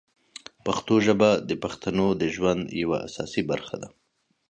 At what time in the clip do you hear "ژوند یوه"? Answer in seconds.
2.35-2.97